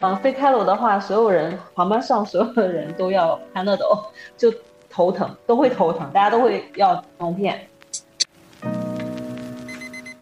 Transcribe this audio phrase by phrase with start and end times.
[0.00, 4.04] 嗯，飞开罗的话，所有人航班上所有的人都要 Panadol，
[4.36, 4.52] 就
[4.90, 7.66] 头疼，都会头疼，大家都会要止痛片。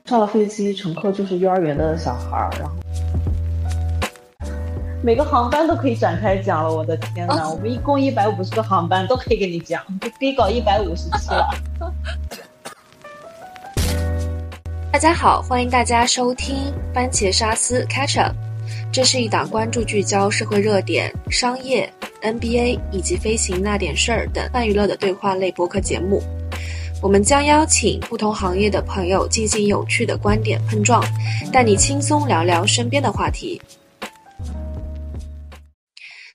[0.04, 2.76] 上了飞机，乘客就是幼儿园的小孩儿，然后
[5.02, 6.72] 每个航班都可以展开讲了。
[6.72, 11.48] 我的天呐，我们一共一百五十个航班都可以给你讲，就可以搞一百五十期了。
[14.92, 18.36] 大家好，欢迎大家收听番茄沙司 Catch Up。
[18.94, 21.92] 这是一档关注聚焦社会热点、商业、
[22.22, 26.22] NBA 以及飞行那点事儿等泛娱乐的对话类播客节目。
[27.02, 31.02] 我们将邀请不同行业的朋友进行有趣的观点碰撞，
[31.52, 33.60] 带你轻松聊聊身边的话题。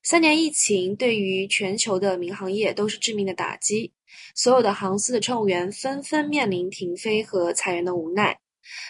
[0.04, 3.94] 三年疫情对于全球的民航业都是致命的打击，
[4.36, 8.38] 所有的航司的乘务员纷纷面临停飞和裁员的无奈。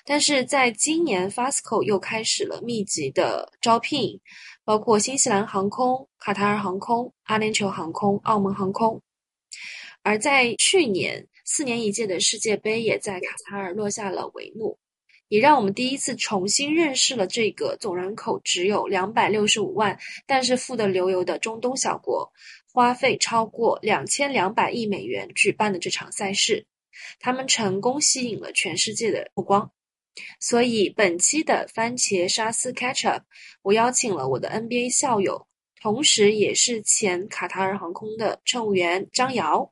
[0.05, 4.19] 但是在今年，Fasco 又开始了密集的招聘，
[4.63, 9.02] 包括新西兰航空、卡塔尔航空、阿联酋航空、澳门航空。
[10.02, 14.77] 而在去年，四年一届的世界杯也在卡塔尔落下了帷幕，
[15.27, 22.31] 也让我们第一次重新认识了这个总人口只有两百六十五万，但是富得流油的中东小国，
[22.71, 26.66] 花费超过两千两百亿美元举办的这场赛事。
[27.19, 29.72] 他们成功吸引了全世界的目光，
[30.39, 33.23] 所以本期的番茄沙司 Catch Up，
[33.61, 35.47] 我邀请了我的 NBA 校友，
[35.81, 39.72] 同时也是前卡塔尔航空的乘务员张瑶，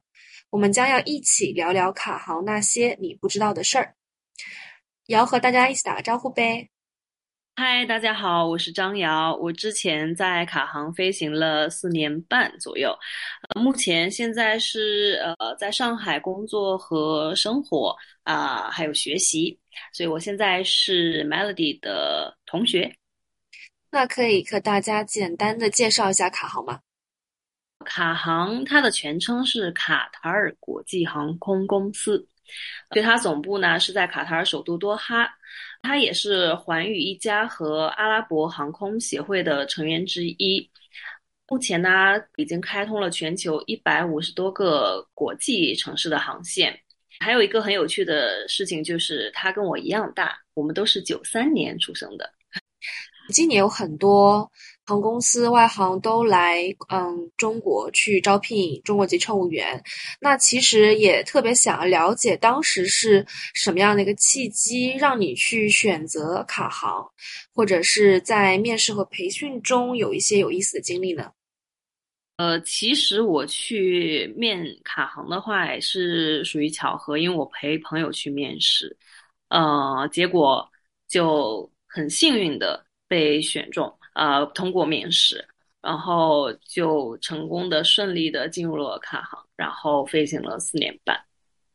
[0.50, 3.96] 我们将要一起聊聊卡航那些你不知道的事儿。
[5.08, 6.70] 瑶和大家一起打个招呼呗。
[7.60, 9.36] 嗨，大家好，我是张瑶。
[9.38, 12.96] 我之前在卡航飞行了四年半左右，
[13.50, 19.60] 呃，目前现在是呃在上海工作和生活啊，还有学习，
[19.92, 22.96] 所以我现在是 Melody 的同学。
[23.90, 26.80] 那可以和大家简单的介绍一下卡航吗？
[27.84, 32.28] 卡航它的全称是卡塔尔国际航空公司，
[32.92, 35.28] 对它总部呢是在卡塔尔首都多哈。
[35.82, 40.70] 他也是寰宇一家和阿拉伯航空协会的成员之一。
[41.48, 41.90] 目前呢，
[42.36, 46.78] 已经开通了全球一百五十多个国际城市的航线。
[47.20, 52.32] 还有一个很有趣的事情，就是他跟我一样大，我们都是九三年出生的。
[53.30, 54.50] 今年有很多。
[54.90, 59.84] 航空公司外航都来，嗯，中国去招聘中国籍乘务员。
[60.22, 67.06] 那其实也特别想要了解，当时是什么样的一个契机，让你去选择卡航，
[67.54, 71.30] 或者是在面试和培训中有一些有意思的经历呢？
[72.38, 78.96] 呃，其实我去面卡航的话，也是属于巧合，因为我陪朋友去面试，
[79.50, 80.66] 呃，结果
[81.10, 83.94] 就很幸运的被选中。
[84.14, 85.48] 呃，通过面试，
[85.82, 91.16] 然后就成功的、顺利的进入了卡航，然后飞行了四年半。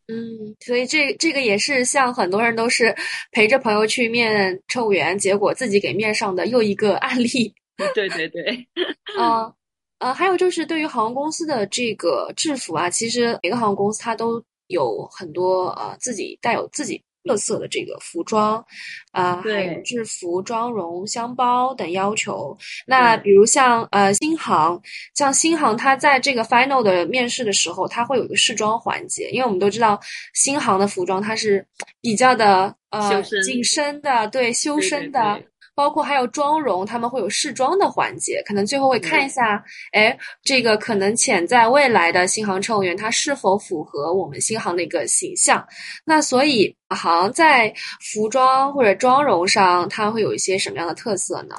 [0.09, 2.94] 嗯，所以这这个也是像很多人都是
[3.31, 7.54] 陪着朋友去面乘务员，结果自己给面上的又一个案例。
[7.94, 8.66] 对 对对。
[9.16, 9.53] 啊
[10.00, 17.00] 呃，还有就是对于航空公司的这个制服啊，其实每个航空公司它都有很多呃自己带有自己。
[17.24, 18.64] 特色的这个服装，
[19.12, 22.56] 啊，还有制服、妆容、箱包等要求。
[22.86, 24.80] 那比如像呃新航，
[25.14, 30.00] 像新航，它在这个 final 的面试的时候，它会有一个试装环节，因为我们都知道
[30.34, 31.66] 新航的服装它是
[32.00, 35.40] 比较的呃紧身的，对修身的。
[35.82, 39.60] 包括还有妆容，他们会有试妆的环节，可能最后会看一下，
[39.91, 45.66] 哎，这个可能潜在未来的新航乘务员他是否符合我们新航的一个形象。
[46.04, 47.75] 那所以，航在
[48.12, 51.56] 服装或者妆容上，它会有一些什么样的特色呢？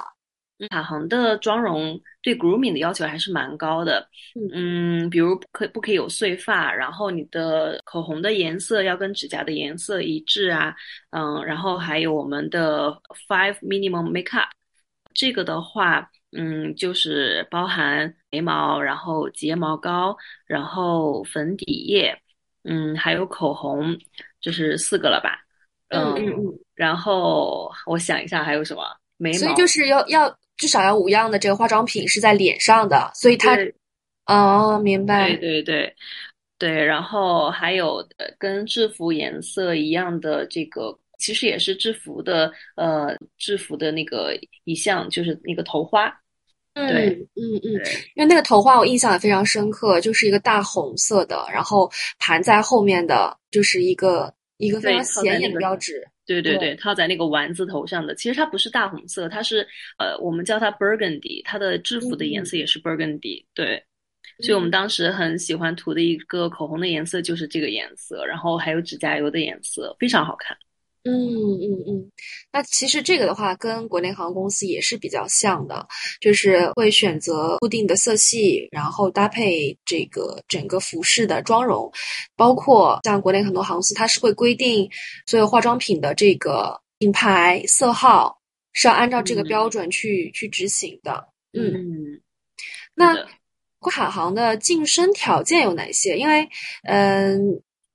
[0.70, 4.08] 马航的妆容对 grooming 的要求还是蛮高的，
[4.54, 10.74] 嗯，比如可不可以有碎发，然后你的口红的颜色要跟指甲的颜色一致啊，
[11.10, 12.90] 嗯，然后还有我们的
[13.28, 14.48] five minimum makeup，
[15.12, 20.16] 这个的话，嗯，就是包含眉毛，然后睫毛膏，
[20.46, 22.18] 然后粉底液，
[22.62, 23.94] 嗯，还有口红，
[24.40, 25.44] 就是四个了吧？
[25.88, 28.82] 嗯嗯嗯，然后我想一下还有什么？
[29.18, 30.34] 眉毛，所以就是要要。
[30.56, 33.56] 至少要五样的这个化妆品是在脸上的，所以它，
[34.26, 35.28] 哦，明白。
[35.36, 35.94] 对对对，
[36.58, 44.32] 对，然后还有呃，跟制服颜色一样的这个，其实也是制服的，呃，制服的那个
[44.64, 46.12] 一项就是那个头花。
[46.76, 47.70] 嗯嗯嗯，
[48.16, 54.34] 因为那个头花我印象也非常深刻，就是一个大红色的，然后盘在后面的，就是一个
[54.66, 56.06] 一个非常显眼的标志。
[56.26, 59.66] 对对对，套在那个丸子头上的，其实它不是大红色，它是
[59.98, 63.82] 呃，我们叫它 burgundy，它的制服的颜色也是 burgundy，对，
[64.40, 70.56] 所以我们当时很喜欢涂的一个口红的颜色就是这个颜色，然后还有指甲油的颜色，非常好看。
[71.06, 71.12] 嗯
[71.60, 72.10] 嗯嗯，
[72.50, 75.86] 那其实这个的话，跟国内航空公司也是比较像的，
[76.18, 81.92] 就是会选择固定的色系，然后搭配这个整个服饰的妆容，
[82.36, 84.88] 包括像国内很多航司，它是会规定
[85.26, 88.34] 所有化妆品的这个品牌色号
[88.72, 91.28] 是要按照这个标准去去执行的。
[91.52, 92.22] 嗯，嗯
[92.94, 93.14] 那
[93.80, 96.16] 跨航的晋升条件有哪些？
[96.16, 96.48] 因为
[96.84, 97.36] 嗯。
[97.36, 97.38] 呃，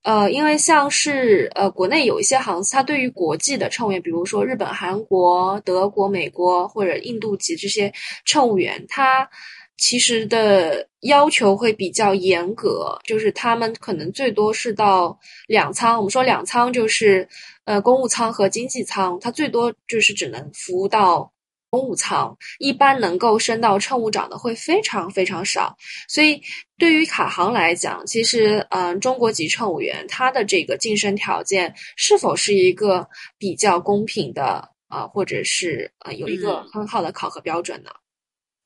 [0.03, 7.91] 呃因为像是呃，国内有一些航司，它对于国际的乘务员，比如说日本、韩国、德国、美国或者印度籍这些
[8.25, 9.29] 乘务员，他
[9.77, 15.17] 其实的要求会比较严格，就是他们可能最多是到
[15.47, 15.97] 两舱。
[15.97, 17.27] 我们说两舱就是
[17.65, 21.31] 呃公务舱和经济舱，它最多就是只能服务到。
[21.69, 25.75] 公务舱一般能够升到乘务长的会非常非常少，
[26.07, 26.41] 所以
[26.77, 33.07] 对于卡航来讲，其实嗯，中国籍乘务员他的这个晋升条件是否是一个
[33.37, 37.91] 比较公平的啊，或者是呃有一个很好的考核标准呢？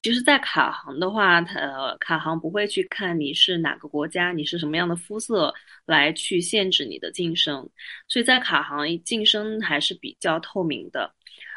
[0.03, 5.53] 其实，在卡航的话，它卡航不会去看你是哪个国家，你是什么样的肤色
[5.85, 7.69] 来去限制你的晋升，
[8.09, 11.09] 所以在卡航晋升还是比较透明的。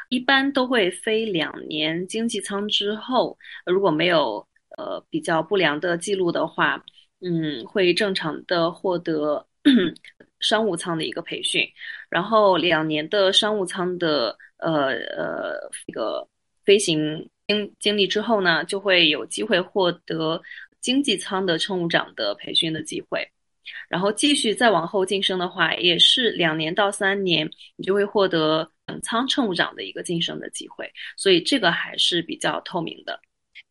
[0.09, 4.45] 一般都会飞两年经济舱之后，如果没有
[4.77, 6.83] 呃比较不良的记录的话，
[7.21, 9.45] 嗯，会正常的获得
[10.39, 11.67] 商务舱的一个培训，
[12.09, 16.27] 然后两年的商务舱的呃呃这个
[16.63, 20.41] 飞行经经历之后呢，就会有机会获得
[20.79, 23.27] 经济舱的乘务长的培训的机会。
[23.89, 30.89] 然后继续再往后晋升的话，也是两年到三年，你就会获得等舱乘务长的一个晋升的机会。
[31.15, 33.19] 所以这个还是比较透明的。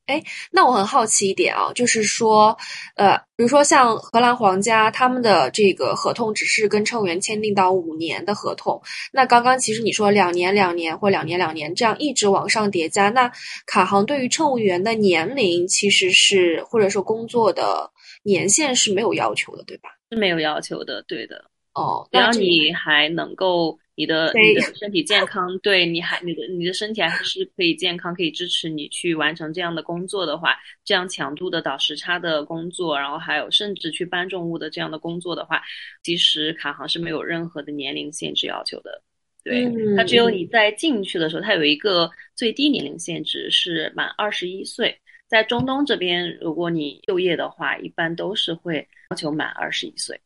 [0.06, 0.22] 哎，
[0.52, 2.56] 那我很好奇一点啊，就是说，
[2.94, 8.80] 呃，比如说像荷兰皇家他们的这个合同只是跟乘务员签订到五年的合同，
[9.12, 13.28] 那刚刚其实你说两年两年或两年两年这样一直往上叠加，那
[13.66, 17.90] 卡航对于乘务员的年龄其实是或者说工作的。
[18.26, 19.88] 年限是没有要求的，对吧？
[20.10, 21.44] 是没有要求的，对的。
[21.74, 35.62] 哦，只要你还能够，你的你的身体健康，对你还你的你的身体还是可以健康，可以支持你去完成这样的工作的话，这样强度的倒时差的工作，然后还有甚至去搬重物的这样的工作的话，
[36.02, 39.02] 其实卡航是没有任何的年龄限制要求的。
[39.44, 44.98] 对，它只有你在进去的时候，它有一个最低年龄限制是满二十一岁。
[45.28, 50.20] 在中东这边，如果你就业的话，一般都是会要求满二十一岁。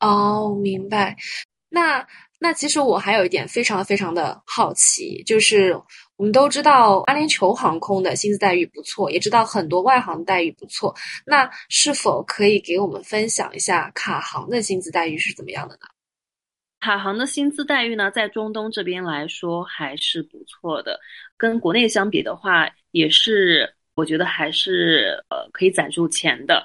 [0.00, 1.16] 哦，明白。
[1.68, 2.06] 那
[2.38, 5.72] 那其实我还有一点非常非常的好奇，就是
[6.16, 10.94] 我们都知道阿联酋航空的薪资待遇不错，也知道很多外航待遇不错。
[11.24, 15.86] 那是否可以给我们分享一下卡航的薪资待遇是怎么样的呢？
[16.80, 21.00] 卡航的薪资待遇呢，在中东这边来说还是不错的，
[21.36, 23.74] 跟国内相比的话，也是。
[23.96, 26.64] 我觉得还是呃可以攒住钱的，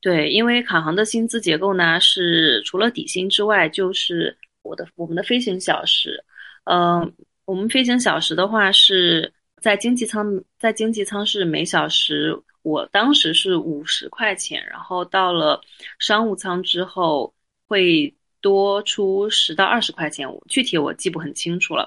[0.00, 6.24] 对，因为卡航的薪资结构呢是除了底薪之外，就是我的我们的飞行小时，
[6.64, 7.12] 嗯，
[7.44, 9.30] 我们飞行小时的话是
[9.60, 15.60] 在经济舱，在经济舱是每小时，我当时是五十块钱，然后到了
[15.98, 17.34] 商务舱之后
[17.68, 21.86] 会多出十到二十块钱，我具体我记不很清楚了，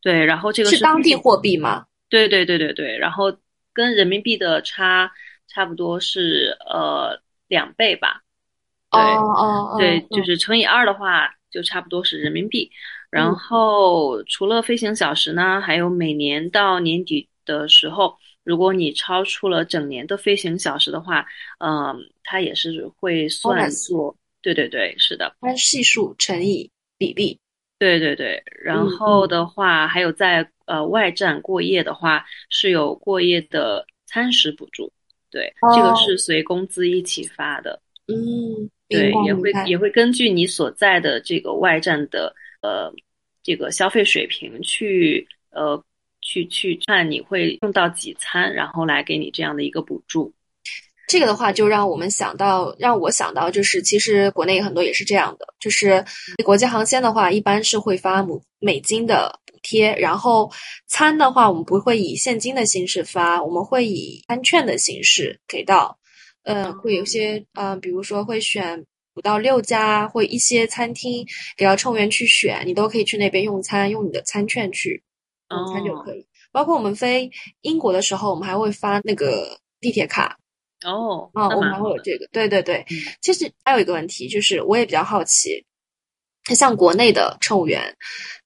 [0.00, 1.84] 对，然后这个是当地货币吗？
[2.08, 3.30] 对对对对对，然后。
[3.72, 5.12] 跟人民币的差
[5.48, 8.22] 差不多是呃两倍吧，
[8.90, 12.70] 对哦对，就是乘以二的话就差不多是人民币。
[13.10, 21.26] 然后除了飞行小时呢，还有每年到年底的时候，如果你超出了整年的飞行小时的话，
[21.58, 27.40] 嗯，它也是会算作，对对对，是的，按系数乘以比例。
[27.80, 34.92] 对对对，然后的话还有在呃外站过夜的话是有过夜的餐食补助，
[35.30, 37.80] 对，这个是随工资一起发的。
[38.06, 42.92] 嗯，对，也会也会根据你所在的这个外站的呃
[43.42, 45.82] 这个消费水平去呃
[46.20, 50.30] 去去看你会用到几餐，然后来给你这样的一个补助。
[51.10, 56.04] 这个的话，就让我们想到，让我想到，就是其实国内很多也是这样的，就是
[56.44, 60.48] 国际航线的话，一般是会发美美金的补贴，然后
[60.86, 65.98] 餐的话，我们不会以现金的形式发，我们会以餐券的形式给到，
[66.44, 68.80] 呃，会有些嗯，比如说会选
[69.16, 71.26] 五到六家或一些餐厅
[71.56, 75.02] 给到乘务员去选，你都可以去那边用餐，用你的餐券去
[75.50, 76.24] 用餐就可以。
[76.52, 77.28] 包括我们飞
[77.62, 80.36] 英国的时候，我们还会发那个地铁卡。
[80.84, 82.84] 哦，啊，我们还会有这个，对对对。
[82.90, 85.64] 嗯其实还有一个问题，就是我也比较好奇，
[86.54, 87.94] 像国内的乘务员，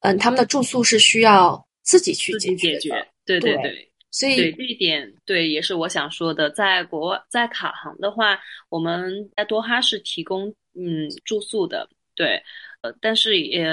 [0.00, 3.90] 嗯，他们的住宿是需要自己去解决的，解决，对对对对。
[4.10, 6.48] 所对以这一点，对也是我想说的。
[6.50, 8.38] 在国外，在卡航的话，
[8.68, 12.40] 我们在多哈是提供嗯住宿的，对，
[12.82, 13.66] 呃，但是也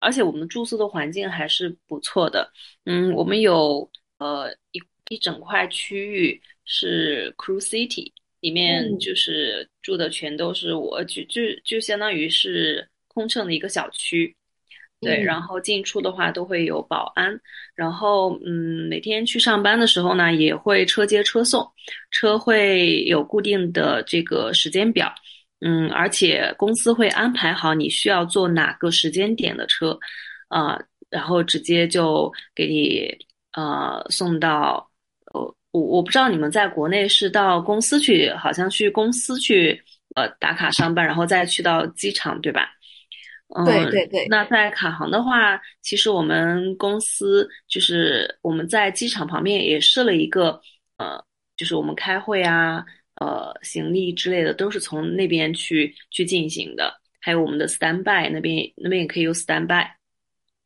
[0.00, 2.50] 而且我们住宿的环境还是不错的。
[2.86, 8.98] 嗯，我们有呃一一整块区域是 Crew City，里面嗯。
[8.98, 14.34] 就是住的全都是我，就就就相当于是空乘的一个小区。
[15.00, 15.24] 对，嗯。
[15.24, 17.38] 然后进出的话都会有保安，
[17.74, 21.70] 然后嗯，每天去上班的时候呢，也会车接车送，
[22.10, 25.14] 车会有固定的这个时间表，
[25.60, 29.98] 嗯，而且公司会安排好你需要坐哪个时间点的车，
[30.48, 30.80] 啊、
[31.10, 33.14] 然后直接就给你
[33.52, 34.93] 呃送到，呃，
[35.74, 39.82] 我我不知道你们在国内是到公司去，好像去公司去
[40.14, 42.70] 呃打卡上班，然后再去到机场，对吧？
[43.56, 50.60] 嗯，对对对那在卡航的话，其实我们公司就是我们在机场旁边也设了一个
[50.96, 51.20] 呃，
[51.56, 52.84] 就是我们开会啊，
[53.20, 56.94] 呃，行李之类的都是从那边去去进行的。
[57.20, 59.88] 还有我们的 standby 那边那边也可以有 standby，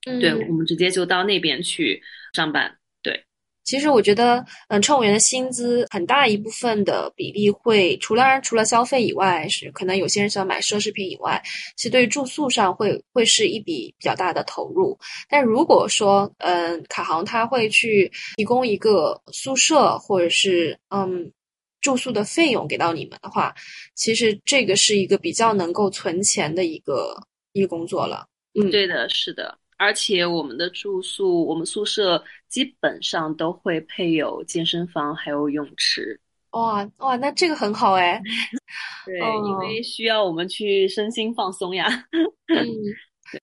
[0.02, 2.02] 对，嗯我们直接就到那边去
[2.34, 2.77] 上班。
[3.68, 11.38] 其实我觉得，嗯，乘务员的薪资很大一部分的比例会，除了除了消费以外，是可能有些人想买奢侈品以外，
[11.76, 14.98] 其实对于住宿上会会是一笔比较大的投入。
[15.28, 21.30] 但如果说，嗯，卡航它会去提供一个宿舍或者是嗯
[21.82, 23.54] 住宿的费用给到你们的话，
[23.94, 27.14] 其实这个是一个比较能够存钱的一个
[27.52, 28.26] 一个工作了。
[28.58, 29.58] 嗯，对的，是的。
[29.78, 36.20] 而且我们的住宿，我们宿舍基本上都会配有健身房，还有泳池。
[36.50, 38.20] 哇哇，那这个很好哎。
[39.06, 41.86] 对，哦因为需要我们去身心放松呀。
[42.48, 42.66] 嗯，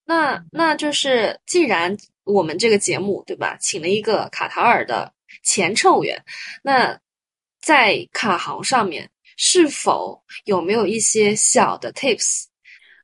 [0.06, 5.14] 那那就是，既然我们这个节目对吧，请了一个卡塔尔的
[5.44, 6.22] 前乘务员，
[6.64, 7.00] 那
[7.62, 12.46] 在卡航上面是否有没有一些小的 tips？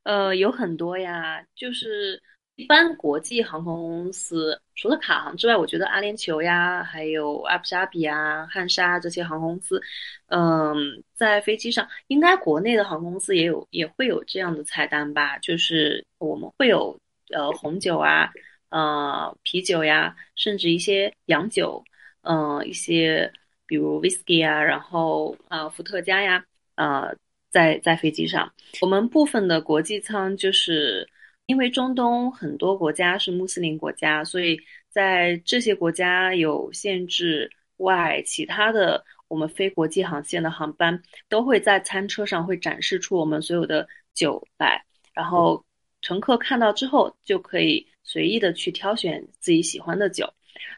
[0.02, 2.20] 呃，有很多呀，就是
[2.56, 9.80] 一般国际航空公司，除了卡航之外，我觉得阿联酋呀，还有阿布扎比啊、汉莎这些航空公司，
[10.26, 16.96] 嗯，在飞机上，应该国内的航空公司也有也会有这样的菜单吧，就是我们会有
[17.30, 18.30] 呃红酒啊，
[18.68, 21.82] 呃啤酒呀，甚至一些洋酒，
[22.20, 23.32] 嗯、一些
[23.66, 26.44] 比如 whisky 啊，然后呃伏特加呀，
[26.76, 27.16] 呃，
[27.50, 28.52] 在在飞机上。
[28.82, 31.08] 我们部分的国际舱就是
[31.52, 44.82] 因为中东很多国家是穆斯林国家，所以在这些国家有限制外，其他的我们非国际航线的航班都会在餐车上会展示出我们所有的酒来，
[45.12, 45.62] 然后
[46.00, 50.26] 乘客看到之后就可以随意的去挑选自己喜欢的酒，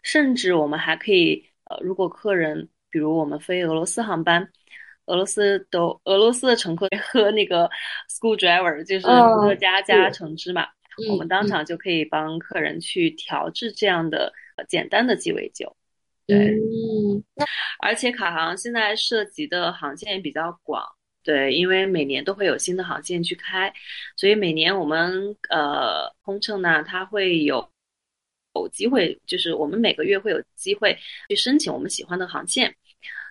[0.02, 1.40] 甚至我们还可以，
[1.70, 4.50] 呃，如果客人比如我们飞俄罗斯航班。
[5.06, 7.68] 俄罗斯都俄罗斯的乘客 喝那个
[8.08, 10.62] school driver，就是哦伏特加加橙汁嘛，
[10.98, 15.76] 嗯我们当嗯场就可以帮客人去调制这样的呃简单的鸡尾酒。
[16.26, 17.22] 对，嗯，
[17.80, 20.82] 而且卡航现在涉及的航线也比较广，
[21.22, 23.70] 对，因为每年都会有新的航线去开，
[24.16, 27.68] 所以每年我们呃空乘呢，它会有
[28.54, 30.96] 有机会，就是我们每个月会有机会
[31.28, 32.74] 去申请我们喜欢的航线。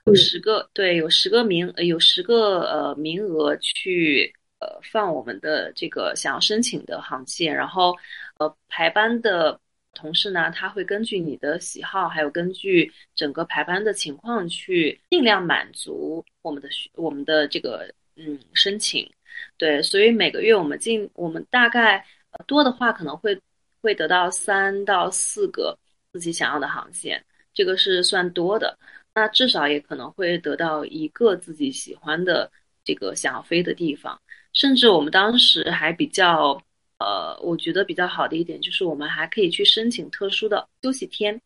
[0.06, 7.96] 有十个，对，有十个名，呃有十个呃名额去呃放我们的这个想要申请的航线，然后
[8.38, 9.58] 呃排班的
[9.94, 19.10] 同事呢，他会根据你的喜好，还有根据整个排班的情况去尽量满足我们的需我们的这个嗯申请，
[19.58, 23.40] 对，所以每个月我们尽我们大概呃多的话可能会
[23.82, 25.78] 会得到三到四个
[26.12, 28.78] 自己想要的航线，这个是算多的。
[29.16, 32.52] 那至少也可能会得到一个自己喜欢的
[32.84, 34.20] 这个想要飞的地方，
[34.54, 36.60] 甚至我们当时还比较，
[36.98, 41.40] 呃，我觉得比较好的一点就是我们还可以去申请特殊的休息天，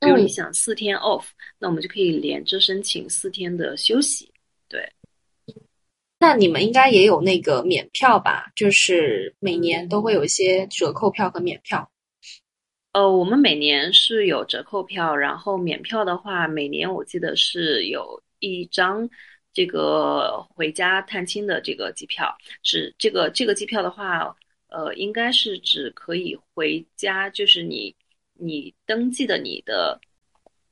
[0.00, 1.24] 比如你嗯想四天 off，
[1.58, 4.32] 那我们就可以连着申请四天的休息。
[4.68, 4.92] 对，
[6.20, 8.52] 那你们应该也有那个免票吧？
[8.54, 11.90] 就是每年都会有一些折扣票和免票。
[12.92, 19.08] 呃，我们每年是有折扣票，然后免票的话，每年我记得是有一张
[19.52, 24.34] 这个回家探亲的这个机票，是这个这个机票的话，
[24.68, 27.94] 呃，应该是只可以回家，就是你
[28.32, 30.00] 你登记的你的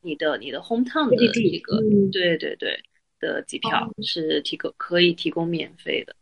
[0.00, 1.78] 你的你的 hometown 的这个，
[2.11, 2.82] 对对对
[3.20, 6.16] 的机票是提供可以提供免费的。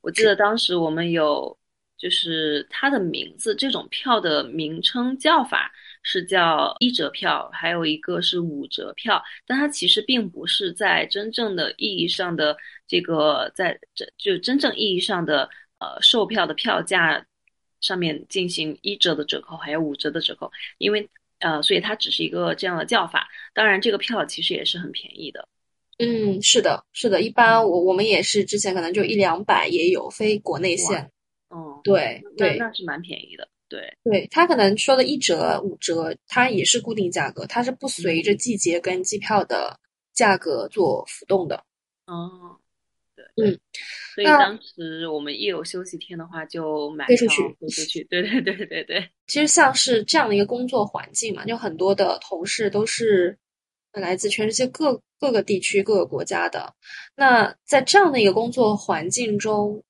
[0.00, 1.58] 我记得当时我们有。
[1.98, 5.70] 就是它的名字，这种票的名称叫法
[6.02, 15.48] 是叫一折票，还有一个是五折票，但它其实并不是在真正的意义上的这个在这就真正意义上的
[15.78, 17.24] 呃售票的票价
[17.80, 23.28] 上面进行一折的折扣，还有五折的折扣，因为呃，所以它只是一个这样的叫法。
[23.52, 25.48] 当然，这个票其实也是很便宜的。
[25.98, 31.10] 嗯，是的，是的，一般我我们也是之前可能就一两百也有非国内线。
[31.76, 33.48] 哦，对对，那是蛮便宜的。
[33.68, 39.76] 对对，他可能说的一折五折，它也是固定价格，它是不随着季节跟机票的
[40.12, 41.56] 价格做浮动的。
[42.06, 42.56] 哦，
[43.16, 43.58] 对，嗯，
[44.14, 48.04] 所以当时我们一有休息天的话，就买出去，飞出去。
[48.04, 49.10] 对对对对对。
[49.26, 53.36] 其实像是这样的一个工作环境嘛，就很多的同事都是
[53.92, 56.72] 来自全世界各各个地区、各个国家的。
[57.16, 59.82] 那在这样的一个工作环境中，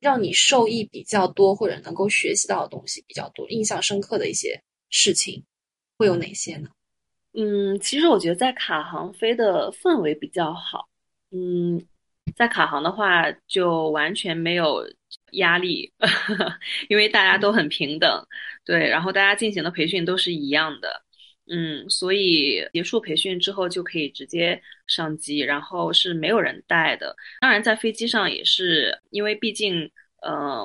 [0.00, 5.44] 让你受益比较多，或者能够学习到的东西比较多，印象深刻的一些事情
[5.96, 6.68] 会有哪些呢？
[7.34, 10.88] 嗯，其实我觉得在卡航飞的氛围比较好。
[11.30, 11.80] 嗯，
[12.34, 14.84] 在卡航的话就完全没有
[15.32, 15.92] 压力，
[16.88, 18.26] 因为大家都很平等，
[18.64, 21.04] 对，然后大家进行的培训都是一样的。
[21.52, 27.16] 嗯，所以结束培训之后就可以直接上机，然后是没有人带的。
[27.40, 29.90] 当然，在飞机上也是，因为毕竟，
[30.24, 30.64] 嗯，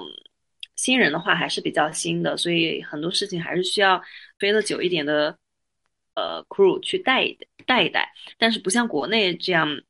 [0.75, 3.99] 新人的话还是比较新的，所以很多事情还是需要
[4.37, 5.35] 飞得久一点的，
[6.13, 8.13] 呃，crew 去带一带一带。
[8.37, 9.81] 但是不像国内这样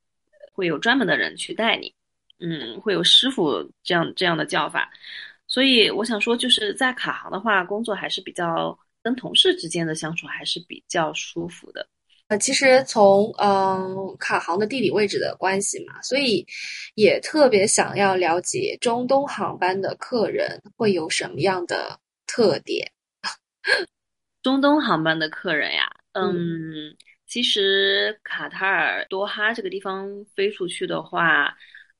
[0.54, 1.92] 会有专门的人去带你，
[2.40, 4.90] 嗯，会有师傅这样这样的叫法。
[5.46, 8.78] 所以我想说，就是在卡航的话，工作还是比较。
[9.06, 11.86] 跟同事之间的相处还是比较舒服的。
[12.26, 16.44] 呃，其实从嗯卡航的地理位置的关系嘛，所以
[16.96, 22.90] 也特别想要了解中东航班的客人会有什么样的特点。
[24.42, 26.96] 中东航班的客人呀，嗯，
[27.28, 31.56] 其实卡塔尔多哈这个地方飞出去的话，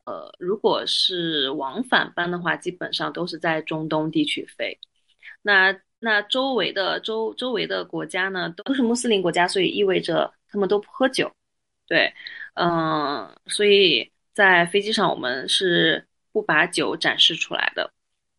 [0.07, 4.77] 呃，如果是往返班的话，基本上都是在中东地区飞。
[5.40, 5.73] 那
[6.07, 11.29] 那周围的周周围的国家呢，都是穆斯林国家，所以意味着他们都不喝酒，
[11.88, 12.14] 对，
[12.55, 17.90] 嗯，所以在飞机上我们是不把酒展示出来的，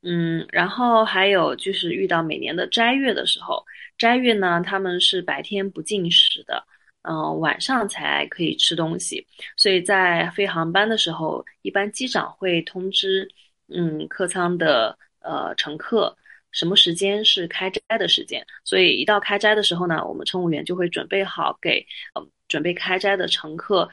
[0.02, 3.62] 嗯，然后还有就是遇到每年的斋月的时候，
[3.98, 6.66] 斋月呢，他们是白天不进食的，
[7.02, 9.28] 嗯，晚上才可以吃东西，
[9.58, 13.30] 所以在飞航班的时候，一般机长会通知，
[13.68, 16.16] 嗯，客舱的呃乘客。
[16.52, 18.46] 什么时间是开斋的时间？
[18.64, 23.90] 所以一到开斋的时候呢，我们乘务员就会准备好给嗯准备开斋的乘客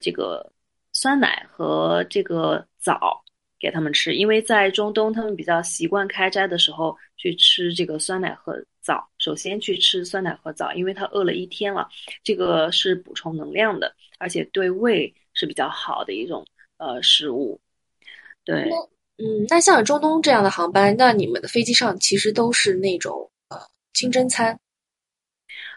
[0.00, 0.52] 这个
[0.92, 3.22] 酸奶和这个枣
[3.58, 9.08] 给他们吃，因为在中东他们比较习惯开斋的时候去吃这个酸奶和枣。
[9.18, 11.88] 首先去吃酸奶和枣，因为他饿了一天了，
[12.24, 16.44] 这个是补充能量的，而且对胃是比较好的一种
[16.78, 17.60] 呃食物。
[18.44, 18.68] 对。
[19.20, 23.58] 嗯，那像中东这样的航班，那你们的飞机上其实都是那种呃
[23.92, 24.56] 清真餐，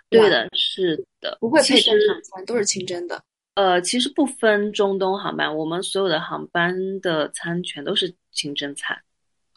[0.09, 3.23] 对的，是的，不会配正常餐，都是清真的。
[3.55, 8.95] 呃，其实不分中东航班，我们所有的航班的餐全都是清真餐。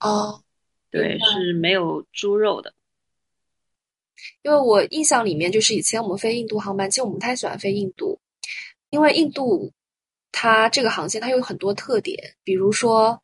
[0.01, 0.43] 哦，
[0.91, 2.73] 对，是没有猪肉的。
[4.41, 8.19] 因为我印象里面，就是以前我们飞印度航班，其实我们不太喜欢飞印度，
[8.89, 9.71] 因为印度
[10.33, 13.21] 它这个航线它有很多特点，比如说。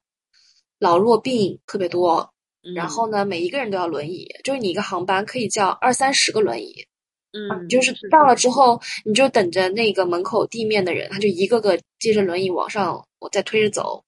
[0.81, 2.33] 老弱病特别多，
[2.75, 6.87] 然后呢，每一个人都要轮椅，就是你一个航班可以叫二三十个轮椅，
[7.33, 14.03] 嗯，就是到了之后，你就等着那个门口地面的人，他就一个个接着轮椅往上，我再推着走，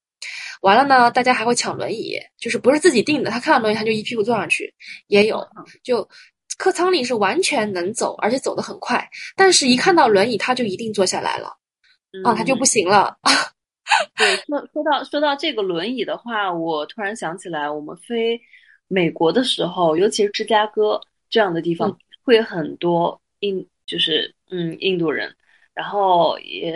[0.62, 4.74] 完了呢，大家还会抢轮椅，就是不是自己定的，他看到轮椅他就一屁股坐上去，
[5.08, 5.46] 也有，
[5.85, 6.08] 就
[6.56, 9.06] 客舱里是完全能走，而且走得很快，
[9.37, 11.48] 但是一看到轮椅他就一定坐下来了，
[12.24, 12.64] 啊，他就不。
[12.64, 13.18] 行了。
[14.16, 18.40] 对，说说到说到这个轮椅的话，我突然想起来，我们飞
[18.88, 21.00] 美国的时候，尤其是芝加哥
[21.31, 25.35] 这样的地方，会很多印，就是嗯印度人，
[25.74, 26.74] 然后也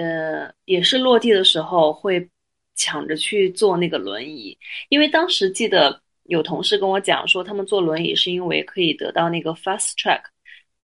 [0.65, 2.29] 也是落地的时候会
[2.75, 4.57] 抢着去坐那个轮椅，
[4.89, 10.23] 因为当时记得有同事跟我讲说，他们坐轮椅是因为可以得到那个 fast track，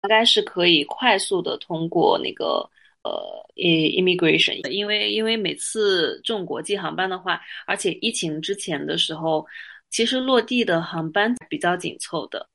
[0.02, 2.68] 应该是可以快速的通过那个
[3.02, 3.20] 呃
[3.56, 9.44] ，immigration，因为因为每次这种国际航班的话，而且疫情之前的时候，
[9.90, 12.48] 其实落地的航班比较紧凑的，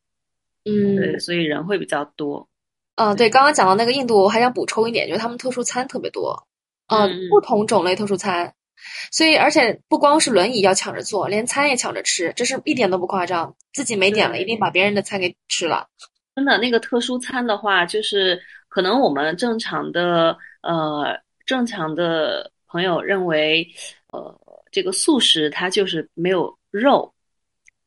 [0.64, 2.48] 嗯，对，所以人会比较多。
[2.96, 6.48] 嗯，对，刚刚讲到那个印度，我还想补充一点，就是他们特殊餐特别多，
[6.88, 8.54] 嗯，不同种类特殊餐，
[9.12, 15.88] 所以而且不光是轮椅要抢着坐，连餐也抢着吃，这是一点都不夸张，自己没点了，一定把别人的餐给吃了。
[16.36, 18.40] 真的，那个特殊餐的话，就是
[18.78, 23.68] 可能我们正常的呃正常的朋友认为，
[24.14, 24.40] 呃，
[24.72, 27.12] 这个素食它就是没有肉，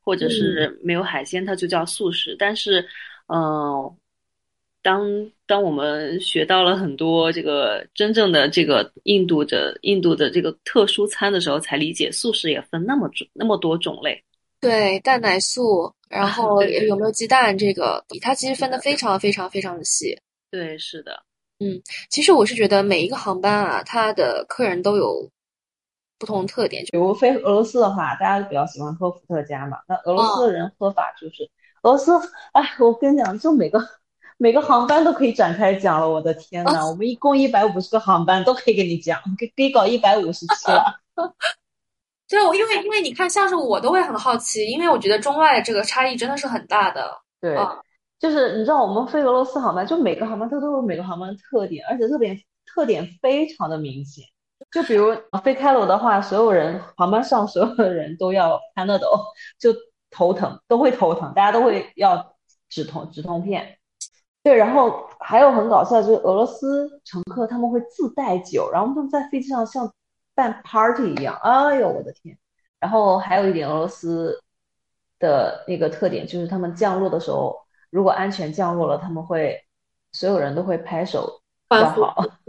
[0.03, 2.35] 或者是没有海鲜，它就叫素食。
[2.37, 2.85] 但是，
[3.29, 3.96] 嗯，
[4.83, 14.20] 当当我们学到了很多这个真正的这个印度的印度的这个特殊餐的时候，才理解素食也分那么种那么多种类。
[14.61, 15.94] 对，蛋奶素。
[16.09, 17.57] 然后有没有鸡蛋？
[17.57, 20.18] 这个它其实分的非常非常非常的细。
[20.50, 21.22] 对，是的，
[21.60, 25.30] 嗯，其实我是觉得每一个航班啊，它的客人都有
[26.18, 26.84] 不同特点。
[26.90, 29.78] 比如飞俄罗斯的话，大家比较喜欢喝伏特加嘛。
[29.86, 31.44] 那俄罗斯的人喝法就是，
[31.82, 32.12] 俄罗斯，
[32.52, 33.80] 哎，我跟你讲，就每个
[34.38, 36.08] 每个航班都可以展开讲了。
[36.08, 40.98] 我的天呐，我们一共一百五十个航班都可以给你讲，给给搞一百五十期了。
[42.28, 47.20] 对，我因为因为你看，像是我都会很好奇，因为我觉得中外这个差异真的是很大的。
[47.40, 47.56] 对，
[48.20, 54.24] 就是你知道，我们飞俄罗斯航班，就每个航班它都有每个航班的特点，而且特点特点非常的明显。
[54.70, 59.06] 就比如飞开罗的话，所有人航班上所有的人都要看的抖
[59.59, 59.74] 就
[60.11, 62.37] 头疼，都会头疼，大家都会要
[62.68, 63.78] 止痛止痛片。
[64.44, 69.92] 对，然后还有很搞笑，就是俄罗斯乘客他们会自带酒，然后他们在飞机上像。
[70.33, 72.38] 办 party 一样，哎呦我的天！
[72.78, 74.40] 然后还有一点俄罗斯
[75.18, 77.54] 的那个特点，就是他们降落的时候，
[77.90, 79.61] 如果安全降落了，他们会
[80.12, 82.03] 所有人都会拍手欢呼。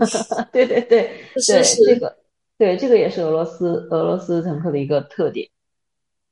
[0.52, 1.12] 对对对
[1.48, 2.18] 对，这个
[2.58, 5.50] 对这个也是俄罗斯俄罗斯乘客的一个特点。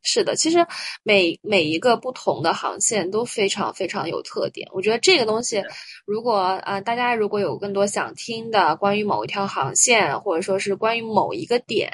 [0.02, 0.66] 是的，其实
[1.04, 4.66] 每每一个不同的航线都非常非常有特点。
[4.72, 5.62] 我觉得这个东西，
[6.06, 11.92] 如果啊大家如果有更多想听的关于某一条航线，或者说是关于某一个点，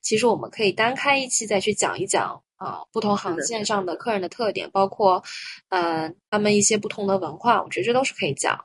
[0.00, 5.24] 其实我们可以单开一期再去讲一讲啊不同航线上的客人的特点，包括
[5.70, 8.62] 嗯他们一些不同的文化，我觉得这都是可以讲。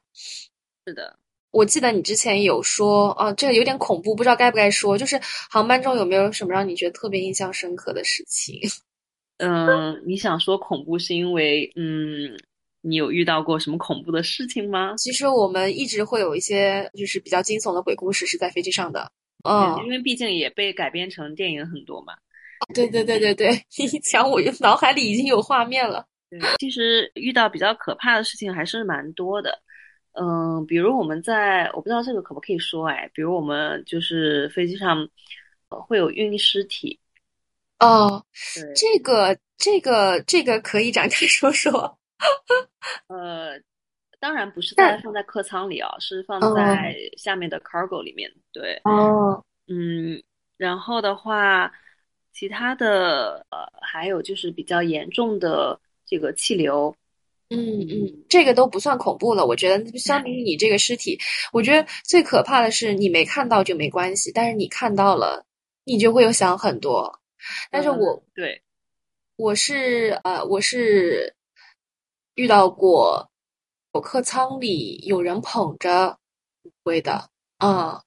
[0.86, 1.18] 是的。
[1.52, 4.98] 我记得你之前有说，啊，这个有点恐怖，不知道该不该说。
[4.98, 5.18] 就是
[5.50, 8.60] 航班中有没有什么让你觉得特别印象深刻的事情？
[9.40, 12.38] 嗯，你想说恐怖是因为，嗯，
[12.82, 14.96] 你有遇到过什么恐怖的事情吗？
[14.98, 19.10] 其实我们一直会有一些就是比较惊悚的鬼故事是在飞机上的，
[19.50, 22.14] 嗯，因为毕竟也被改编成电影很多嘛。
[22.74, 26.06] 对对对对对， 一讲我脑海里已经有画面了。
[26.30, 29.62] 对，其实遇到比较可怕的事情还是蛮多的。
[30.14, 35.08] 嗯，比如我们在，我不知道这个可不可以说，哎，比如我们就是飞机上，
[35.70, 36.98] 呃，会有运尸体。
[37.80, 38.24] 哦，
[38.76, 41.98] 这个这个这个可以展开说说。
[43.08, 43.60] 呃，
[44.20, 48.32] 当然不是在放在客舱里啊，是放在下面的 cargo 里面。
[48.54, 48.80] 对。
[48.86, 49.44] 哦。
[49.68, 50.24] 嗯，
[50.56, 51.70] 然后的话，
[52.36, 56.94] 其他的呃，还有就是比较严重的这个气流。
[57.50, 59.46] 嗯嗯，这个都不算恐怖了。
[59.46, 61.18] 我觉得相比于你这个尸体，
[61.54, 65.46] 我觉得最可怕的是你没看到就没关系，但是你看到了，
[65.86, 67.22] 你就会有想很多。
[67.72, 68.62] 但是我对，
[69.38, 71.36] 我是呃，我是
[72.34, 73.30] 遇到过，
[73.94, 76.18] 有客舱里有人捧着
[76.64, 78.02] 骨灰的，嗯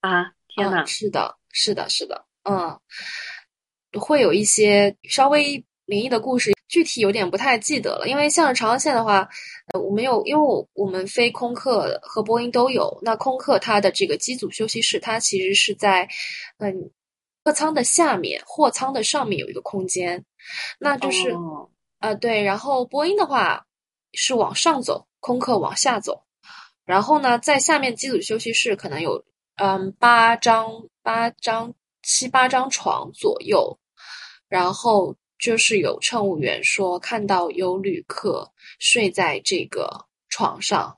[0.00, 2.78] 啊，天呐，是的，是的，是的，嗯，
[4.00, 6.52] 会有一些稍微灵异的故事。
[6.66, 9.28] 具体有点不太记得了，因为像长航线的话，
[9.72, 12.98] 呃，我们有，因为我我们飞空客和波音都有。
[13.02, 16.08] 那空客它的这个机组休息室，它其实是在，
[16.58, 16.90] 嗯，
[17.44, 20.24] 客舱的下面，货舱的上面有一个空间，
[20.80, 21.32] 那就是，
[22.00, 22.42] 呃，对。
[22.42, 23.64] 然后波音的话
[24.12, 26.24] 是往上走，空客往下走。
[26.84, 29.24] 然后呢，在下面机组休息室可能有，
[29.56, 33.78] 嗯，八张、八张、七八张床左右，
[34.54, 35.16] 然后。
[35.36, 40.96] 就是有乘务员说看到有旅客睡在这个床上，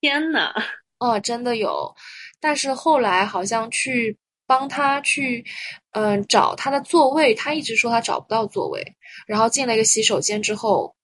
[0.00, 0.52] 天呐，
[0.98, 1.94] 哦， 真的有，
[2.40, 5.44] 但是后来好像去帮他去，
[5.92, 8.82] 嗯，找他的座位，他一直说他找不到座位，
[9.28, 10.96] 然后进了一个洗手间之后，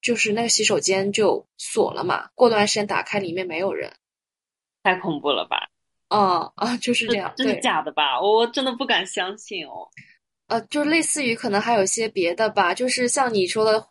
[0.00, 3.92] 就是那个洗手间就锁了嘛，过段时间打开，里面没有人，
[4.82, 5.68] 太恐怖了吧？
[6.08, 8.18] 啊啊，就是这样，这是假的吧？
[8.22, 9.90] 我真的不敢相信哦。
[10.48, 13.84] 呃，就类似于可能还有一些别的吧，就是像你说的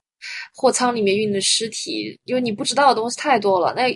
[0.54, 3.74] 货舱里面运的尸体，因为你不知道的东西太多了。
[3.76, 3.88] 那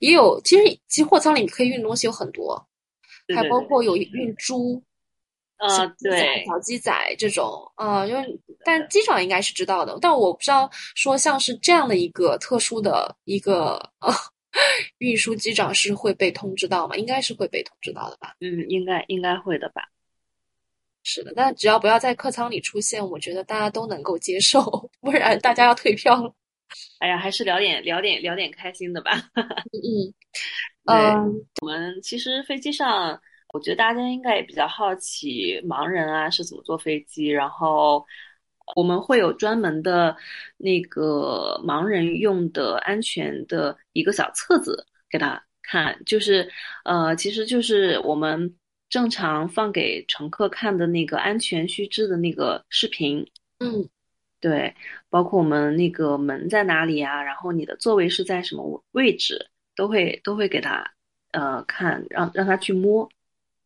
[0.00, 2.66] 也有，其实其实货舱里面可以运的东西有很多，
[3.34, 4.82] 还包括有运猪。
[5.58, 8.24] 呃，对，小鸡仔这种，啊，因为
[8.64, 14.14] 但机长应该是知道的，但我不知道说像是这样的一个特殊的一个呃
[14.98, 16.94] 运输机长是会被通知到吗？
[16.96, 18.36] 应该是会被通知到的吧？
[18.40, 19.82] 嗯，应该应该会的吧？
[21.10, 24.60] 是的，但只要不要在客舱里出现，我觉得大家都能够接受，
[25.00, 26.30] 不然大家要退票了。
[26.98, 29.12] 哎呀，还是聊点聊点聊点开心的吧。
[29.72, 30.12] 嗯
[30.84, 33.18] 嗯，我们其实飞机上。
[33.54, 38.04] 我觉得大家应该也比较好奇盲人啊是怎么坐飞机，然后
[38.76, 40.14] 我们会有专门的
[40.58, 46.46] 那个盲人用的安全的一个小册子给他看，就是
[46.84, 48.54] 呃，其实就是我们
[48.88, 53.26] 正常放给乘客看的那个安全须知的那个视频。
[53.58, 53.88] 嗯，
[54.40, 54.74] 对，
[55.10, 60.92] 包括我们那个门在哪里啊，然后你的座位是在什么位置，都会都会给他
[61.32, 63.08] 呃看，让让他去摸。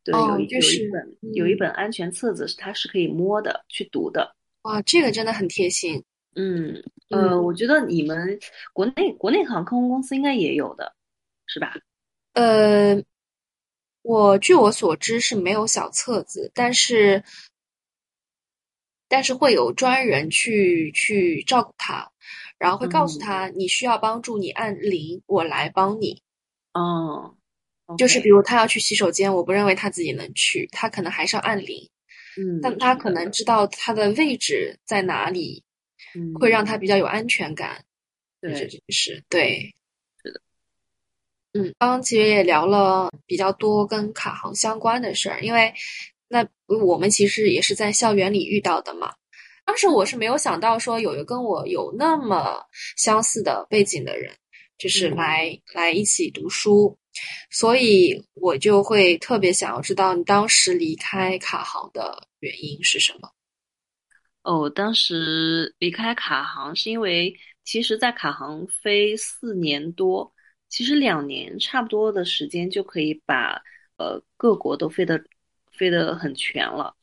[0.04, 4.34] 对，有一有一本有一本安全册子，是它是可以摸的，去读的。
[4.62, 6.02] 哇，这个真的很贴心。
[6.34, 8.38] 嗯，呃，我觉得你们
[8.72, 10.92] 国内国内航空公司应该也有的，
[11.46, 11.76] 是吧？
[12.32, 13.00] 呃，
[14.02, 17.22] 我据我所知是没有小册子，但是
[19.08, 22.10] 但是会有专人去去照顾他，
[22.58, 26.22] 然后会告诉他你需要帮助，你按铃，我来帮你。
[26.74, 27.36] 哦。
[27.98, 31.90] 就是比如他要去洗手间，我不认为他自己能去，他可能还是要按铃，
[32.38, 35.62] 嗯，但他可能知道他的位置在哪里，
[36.14, 37.84] 嗯，会让他比较有安全感，
[38.40, 39.74] 对，这是对，
[41.54, 45.72] 嗯，刚刚其实也聊了比较多跟卡行相关的事儿，因为
[46.28, 49.12] 那我们其实也是在校园里遇到的嘛，
[49.64, 52.58] 当时我是没有想到说有一个跟我有那么
[52.96, 54.34] 相似的背景的人，
[54.78, 56.96] 就是来来一起读书。
[57.50, 63.30] 所以我就会特别想要知道你当时离开卡行的原因是什么？
[64.42, 70.31] 哦，当时离开卡航是因为，其实，在卡航飞四年多，
[70.72, 73.62] 其实两年差不多的时间就可以把
[73.98, 75.22] 呃各国都飞得
[75.70, 76.94] 飞得很全了。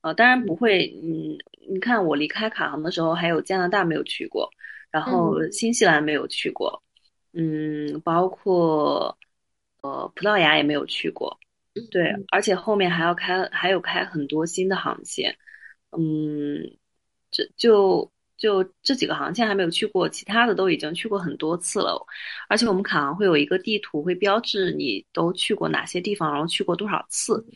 [0.00, 1.36] 呃，当然不会，嗯，
[1.68, 4.50] 你看我离开卡航的时候，还有加拿大没有去过，
[4.90, 6.82] 然后新西兰没有去过，
[7.32, 9.16] 嗯，包括。
[9.82, 11.40] 呃，葡萄牙也没有去过，
[11.90, 15.36] 对，而且后面还要开，还有开很多新的航线，
[15.90, 16.78] 嗯，
[17.32, 22.04] 这就就这几个航线还没有去过，其他的都已经去过很多次了。
[22.48, 27.46] 而且我们卡航会有一个地图，会标志你都去过哪些地方，然后去过多少次，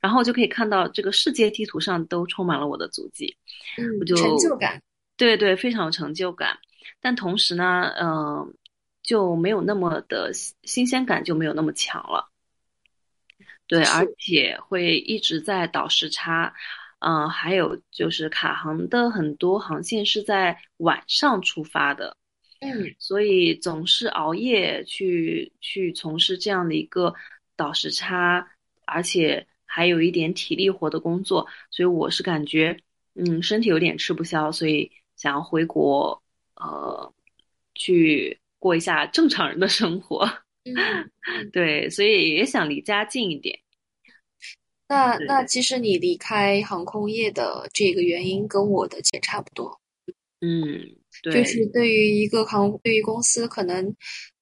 [0.00, 3.36] 然后就可以看到这个世界地图上都充满了我的足迹，
[3.98, 4.80] 我就成就感，
[5.16, 6.56] 对对，非常有成就感。
[7.00, 8.54] 但同时呢，嗯。
[9.06, 10.32] 就没有那么的
[10.64, 12.28] 新鲜感，就没有那么强了。
[13.68, 16.52] 对，而且会一直在倒时差，
[16.98, 22.16] 嗯，还有就是卡航的很多航线是在晚上出发的，
[22.60, 27.14] 嗯，所以总是熬夜去去从事这样的一个
[27.56, 28.46] 倒时差，
[28.84, 32.76] 而且还有一点体力活的工作，所以我是感觉，
[33.14, 36.22] 嗯，身体有点吃不消，所以想要回国，
[36.56, 37.12] 呃，
[37.74, 38.38] 去。
[38.58, 40.28] 过一下正常人的生活，
[41.52, 43.56] 对，所以也想离家近一点。
[44.88, 49.80] 那那其实你离开航空业的这个原因跟我的也差不多。
[50.40, 50.80] 嗯，
[51.22, 53.94] 对，就是对于一个航，对于公司可能。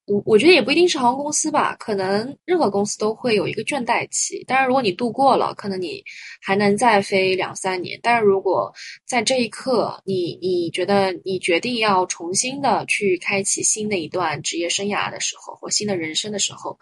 [0.07, 4.43] 我我觉得也不一定是航空公司吧，可能任何公司都会有一个倦怠期。
[4.43, 6.03] 当然，如果你度过了，可能你
[6.39, 7.99] 还能再飞两三年。
[8.03, 8.71] 但是如果
[9.07, 16.77] 在这一刻，你你觉得你决定要重新的去开启新的一段职业生涯的时候，或新的人生的时候，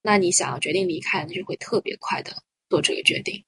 [0.00, 2.32] 那你想要决定离开，那就会特别快的
[2.68, 3.44] 做这个决定。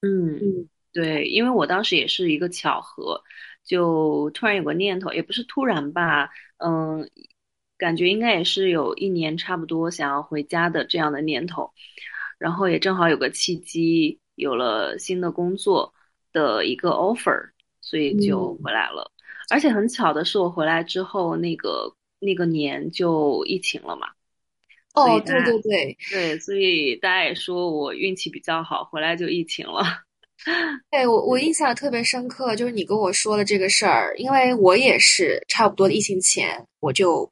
[0.00, 3.22] 嗯嗯，对，因为我当时也是一个巧合，
[3.64, 7.10] 就突然有个念头，也不是突然吧，嗯。
[7.78, 11.72] 感觉应该也是有一年差不多想要回家的这样的念头，
[12.38, 15.92] 然后也正好有个契机，有了新的工作
[16.32, 19.10] 的一个 offer，所以就回来了。
[19.50, 24.06] 而且很巧的是，我回来之后，那个那个年就疫情了嘛。
[24.94, 29.82] 哦，对对对对，所以大家也说我运气比较好，回来就疫情了。
[30.90, 37.30] 对我我印象特别深刻，就是你跟我说的这个事儿，因为我也是差不多疫情前我就。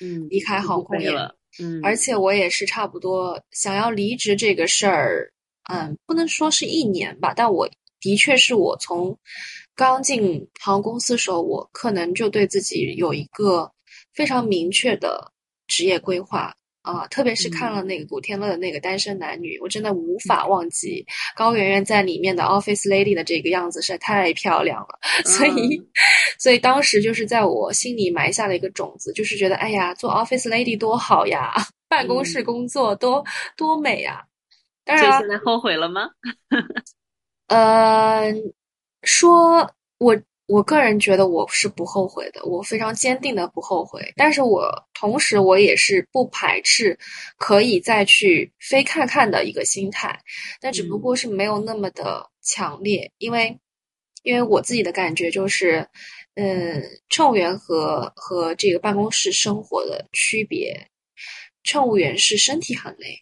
[0.00, 1.36] 嗯，离开航空业了。
[1.60, 5.30] 嗯，而且我也是差不多想要离职这个事儿，
[5.70, 7.68] 嗯，不能说是一年吧，但我
[8.00, 9.16] 的确是我从
[9.76, 13.70] 刚进航空公司的时候，我可能就对自己有一个
[14.12, 15.30] 非常明确的
[15.68, 16.52] 职业规划
[16.82, 25.80] 啊，特别是看了那个古天乐的那个《单身男女》，我真的无法忘记高圆圆在里面的 Office Lady 的这个样子实在太漂亮了，所以，
[26.38, 31.54] 所以当时就是在我心里埋下了一个种子，就是觉得哎呀，做 Office Lady 多好呀，
[31.88, 33.24] 办公室工作多
[33.56, 34.24] 多美呀！
[34.84, 36.08] 当然，现在后悔了吗？
[37.48, 38.32] 呃。
[39.04, 39.68] 说，
[39.98, 40.16] 我
[40.52, 44.12] 我个人觉得我是不后悔的，我非常坚定的不后悔。
[44.16, 46.98] 但是我同时我也是不排斥
[47.38, 50.20] 可以再去飞看看的一个心态，
[50.60, 53.58] 但只不过是没有那么的强烈，因为
[54.24, 55.88] 因为我自己的感觉就是，
[56.34, 60.86] 嗯，乘务员和和这个办公室生活的区别，
[61.62, 63.18] 乘务员是身体很累，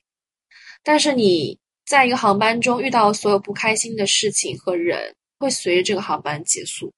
[0.83, 5.15] 但是你在一个航班中遇到所有不开心的事情和人。
[5.39, 6.93] 会随着这个航班结束，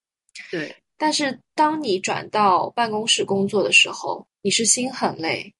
[0.50, 0.74] 对。
[0.96, 5.52] 但是当你转到办公室工作的时候，你是心很累，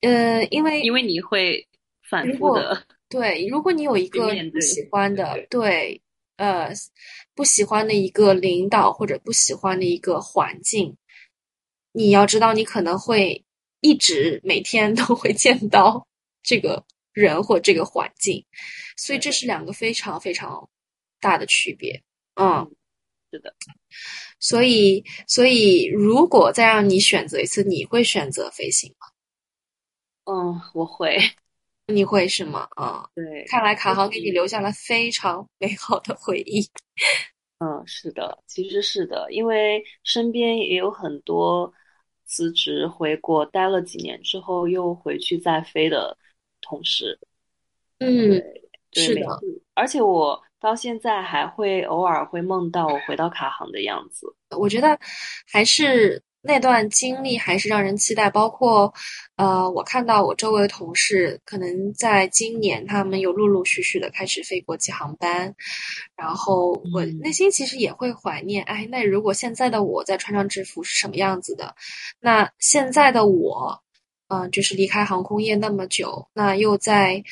[0.00, 1.66] 呃，因为因为你会
[2.08, 3.46] 反复的对。
[3.46, 6.00] 如果你有一个不喜欢的，对，
[6.36, 6.72] 呃，
[7.34, 10.96] 不喜欢的一个领导或者不喜欢的一个环境，
[11.92, 13.44] 你要知道，你可能会
[13.80, 16.06] 一直每天都会见到
[16.42, 18.44] 这个人或这个环境，
[18.96, 20.68] 所以这是两个非常非常。
[21.22, 22.02] 大的区别，
[22.36, 22.66] 嗯，
[23.32, 23.54] 是的，
[24.40, 29.06] 所以，所以如果再让你选择一次，你会选择飞行吗？
[30.24, 31.16] 嗯，我会，
[31.86, 32.66] 你会是吗？
[32.76, 36.68] 啊，对，看来卡航给你留下了非常 美好的回忆。
[37.62, 41.72] 嗯，是的，其实是的，因为身边也有很多
[42.24, 46.16] 辞职回国待了几年之后又回去再飞的
[46.60, 47.18] 同事。
[47.98, 48.42] 嗯，
[48.92, 49.38] 是的，
[49.74, 50.42] 而且我。
[50.60, 54.26] 到现在还会偶尔会梦到我回到卡航的样子。
[54.58, 54.98] 我觉得
[55.50, 58.28] 还是那段经历还是让人期待。
[58.30, 58.92] 包括
[59.36, 65.54] 呃，我看到我周围的同事，可能在今年他们有陆陆续续的开始飞国际航班，
[66.16, 68.62] 然后我内心其实也会怀念。
[68.64, 71.74] 哎，那如果现在的我再穿上制服是什么样子的？
[72.20, 73.82] 那现在的我，
[74.30, 77.22] 嗯，就是离开航空业那么久，那又在。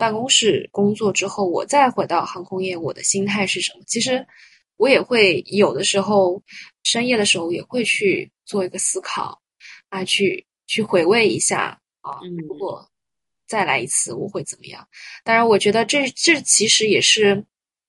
[0.00, 3.82] 办公室工作之后，我再回到航空业，我的心态是什么？
[3.84, 4.24] 其实
[4.76, 6.40] 我也会有的时候
[6.84, 9.42] 深夜的时候也会去做一个思考
[9.88, 12.88] 啊，去去回味一下啊，如果
[13.48, 14.86] 再来一次，我会怎么样？
[15.24, 17.44] 当然，我觉得这这其实也是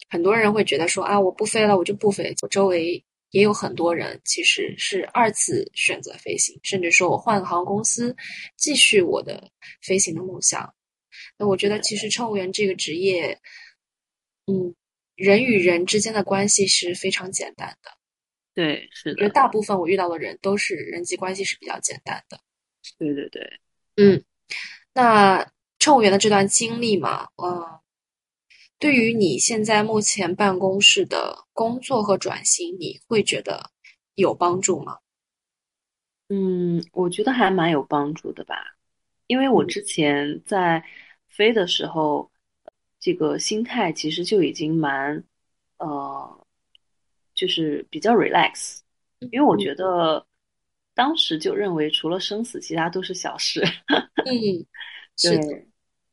[0.10, 2.36] 很多人会觉得说啊，我不飞了，我就不飞。
[2.42, 8.16] 我周围也有很多人其实是二次选择飞行，甚至说我换个航空公司
[8.58, 9.50] 继续我的
[9.82, 10.74] 飞行的梦想。
[11.38, 13.40] 那我觉得，其实乘务员这个职业，
[14.48, 14.74] 嗯，
[15.16, 17.92] 人与人之间的关系是非常简单的。
[18.54, 19.22] 对，是的。
[19.22, 22.40] 因为大部分我遇到的人都是人际关系是比较简单的。
[22.98, 23.60] 对对对，
[23.98, 24.24] 嗯。
[24.94, 25.46] 那
[25.78, 27.80] 乘务员的这段经历嘛，嗯，
[28.80, 33.70] 对于你现在目前办公室的工作和转型，你会觉得
[34.16, 34.98] 有帮助吗？
[36.30, 38.56] 嗯，我觉得还蛮有帮助的吧，
[39.28, 40.84] 因为我之前在。
[41.32, 42.30] 飞的时候，
[43.00, 45.24] 这个心态其实就已经蛮，
[45.78, 46.48] 呃，
[47.34, 48.80] 就是比较 relax，
[49.32, 50.26] 因为我觉得
[50.96, 53.64] 当时就认为除了生死，其他都是小事。
[54.26, 54.66] 嗯，
[55.22, 55.69] 对，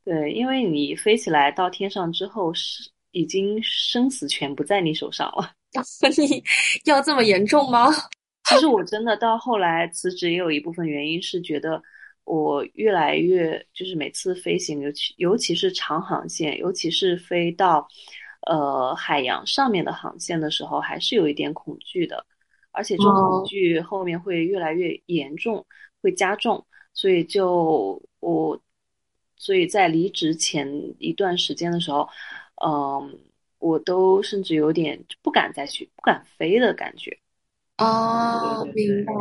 [0.06, 5.52] 对，因为你飞起来到天上之后，是已经生死权不在你手上了。
[6.16, 6.42] 你
[6.90, 7.90] 要这么严重吗？
[8.48, 11.82] 其实我真的到后来辞职，也有一部分原因是觉得。
[12.28, 17.86] 我越来越就是每次飞行，尤其尤其是长航线，尤其是飞到
[18.48, 22.26] 呃海洋上面的航线的时候，还是有一点恐惧的，
[22.72, 25.64] 而且这种恐惧后面会越来越严重，
[26.02, 28.60] 会加重，所以就我
[29.36, 30.68] 所以在离职前
[30.98, 32.08] 一段时间的时候，
[32.64, 33.18] 嗯，
[33.58, 37.16] 我都甚至有点不敢再去不敢飞的感觉。
[37.78, 39.12] 哦，明白。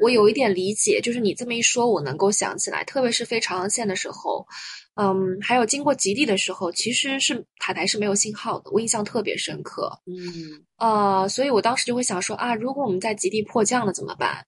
[0.00, 4.46] 我有一点理解，就是你这么一说，我能够想起来，特别是飞长航线的时候，
[4.94, 9.92] 嗯，还有经过极地的时候，其实是塔台是没有信号的，我印象特别深刻。
[10.06, 14.42] 嗯，呃，所以我当时就会想说啊，如果我们在极地迫降了怎么办？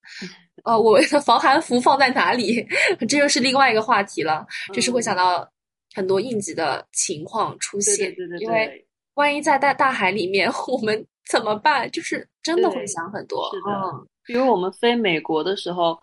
[0.65, 2.67] 呃，我的 防寒服放在哪里？
[3.09, 5.49] 这又是另外一个话题了，就是会想到
[5.95, 11.07] 很多应急的情况出现，对对对，因为万一在大大海里面， 我们。
[11.31, 11.91] 怎么办？
[11.91, 13.49] 就是真的会想很多。
[13.55, 15.99] 是的，比如我们飞美国的时候，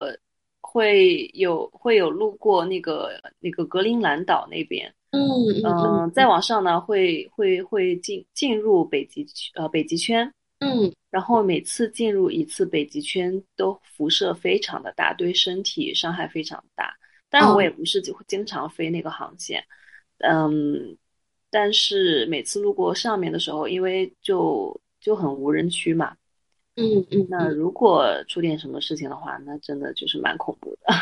[0.00, 0.08] 呃，
[0.62, 5.20] 会有会有路过那个那个格陵兰岛那边，嗯
[5.62, 10.32] 嗯嗯，再往上呢会会会进进入北极呃北极圈，
[10.64, 16.92] 嗯然后每次进入一次北极圈都辐射非常的大，对身体伤害非常大。
[17.30, 19.64] 当然我也不是就经常飞那个航线，
[20.18, 20.96] 嗯，
[21.50, 26.16] 但是每次路过上面的时候，因为就就很无人区嘛，
[26.74, 30.94] 嗯嗯，那如果出点什么事情的话，那真的就是蛮恐怖的。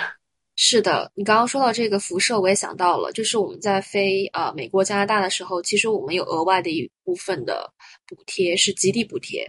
[0.64, 7.68] 是的，你刚刚说到这个辐射，我也想到了，就是我们在飞啊、呃美国、加拿大的时候，其实我们有额外的一部分的
[8.06, 9.44] 补贴，是极地补贴，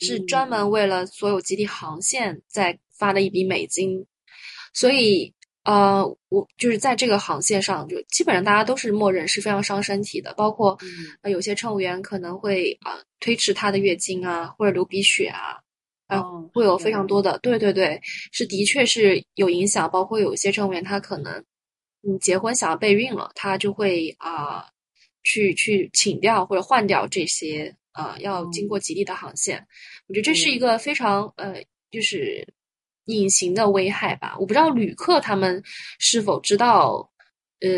[0.00, 4.02] 是专门为了所有极地航线在发的一笔美金，
[4.72, 5.30] 所以
[5.64, 10.88] 呃，我就是在这个航线上，就基本上大家都是默认是非常伤身体的，包括嗯。
[11.20, 15.60] 呃有些乘务员可能会啊、呃推迟他的月经啊，或者流鼻血啊，
[16.52, 18.00] 会有非常多的，对对对，
[18.32, 19.90] 是的确是有影响。
[19.90, 21.32] 包括有一些乘务员他可能
[22.06, 24.66] 嗯结婚想要备孕了，他就会啊、
[25.22, 29.66] 去去请掉或者换掉这些呃要经过极地的航线。
[30.06, 31.54] 我觉得这是一个非常呃
[31.90, 32.46] 就是
[33.06, 34.36] 隐形的危害吧。
[34.38, 35.62] 我不知道旅客他们
[35.98, 37.10] 是否知道。
[37.60, 37.70] 呃，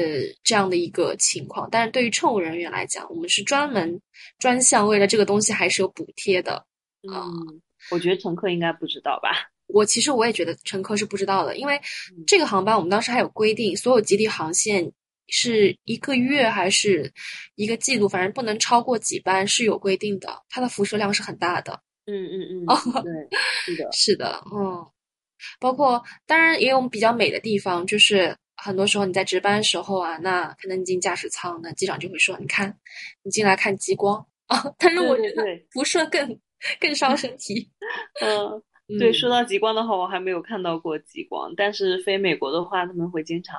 [0.43, 4.01] 这样的一个情况，但是对于乘务人员来讲，我们是专门
[4.37, 6.67] 专项为了这个东西还是有补贴的。
[7.09, 7.61] 嗯，
[7.91, 9.31] 我觉得乘客应该不知道吧？
[9.69, 11.77] 我其实我也觉得乘客是不知道的，因为
[12.17, 12.25] 嗯。
[12.27, 14.93] 这个航班我们当时还有规定，所有极地航线
[15.29, 17.13] 是一个月还是
[17.57, 21.81] 一个季度，反正不能超过几班是有规定的，它的辐射量是很大的。
[22.07, 23.29] 嗯嗯哦嗯，对，
[23.65, 24.87] 是的，是的，嗯，
[25.59, 32.73] 包括当然也有比较美的地方，就是很多时候你在值班时候啊，那可能你进驾驶舱，那机长就会说，你看
[33.25, 34.25] 你进来看极光。
[34.47, 36.39] 啊， 但是我觉得辐射更
[36.81, 37.71] 更伤身体。
[38.23, 38.63] 嗯。
[39.01, 43.59] 对，嗯说到极光的话，我还没有看到过极光，但是飞美国的话，他们会经常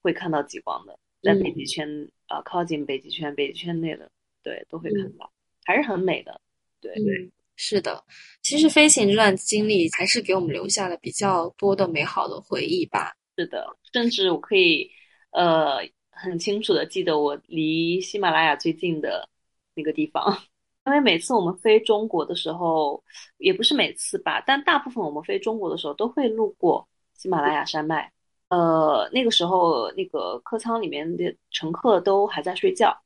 [0.00, 1.86] 会看到极光的，在北极圈
[2.28, 4.10] 啊、呃靠近北极圈、北极圈内的，
[4.42, 5.30] 对，都会看到，
[5.66, 6.40] 还是很美的。
[6.80, 8.02] 对对，嗯，是的，
[8.40, 13.14] 其实飞行这段经历还是给我们留下了比较多的美好的回忆吧。
[13.36, 14.90] 是的，甚至我可以
[15.32, 15.76] 呃
[16.10, 19.28] 很清楚的记得我离喜马拉雅最近的
[19.74, 20.42] 那个地方。
[20.86, 23.02] 因为每次我们飞中国的时候，
[23.38, 28.12] 也不是每次吧，但大部分我们飞中国的时候都会路过喜马拉雅山脉。
[28.48, 32.96] 呃，那个时候那个客舱里面的乘客都还在睡觉，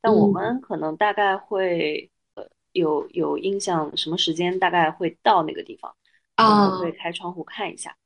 [0.00, 5.92] 但我们可能大概会呃有有印象，什么时间大概会到那个地方，
[6.36, 7.96] 啊，会开窗户看一下。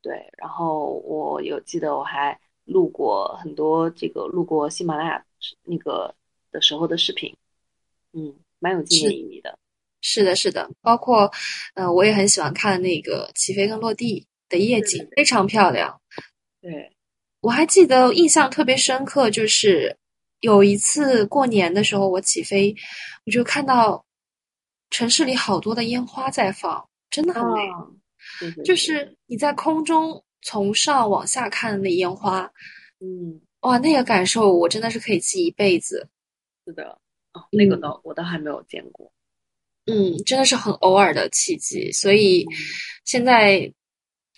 [0.00, 5.24] 对，然后我有记得我还录过很多这个路过喜马拉雅
[5.62, 6.12] 那个
[6.50, 7.36] 的时候的视频，
[8.12, 9.58] 嗯，蛮有纪念是意义的。
[10.00, 11.30] 是的，是的，包括，
[11.74, 16.00] 呃，我也很喜欢看那个起飞跟落地的夜景，非常漂亮。
[16.60, 16.90] 对，
[17.40, 19.96] 我还记得印象特别深刻，就是
[20.40, 22.74] 有一次过年的时候，我起飞，
[23.26, 24.04] 我就看到
[24.90, 27.60] 城市里好多的烟花在放，真的很美。
[27.70, 27.86] 啊，
[28.40, 32.50] 对对对就是你在空中从上往下看那烟花，
[32.98, 36.08] 嗯，哇，那个感受我真的是可以记一辈子。
[36.66, 36.98] 是的，
[37.34, 39.12] 哦，那个嗯倒我倒还没有见过。
[39.86, 42.46] 嗯，真的是很偶尔的契机，所以
[43.04, 43.72] 现在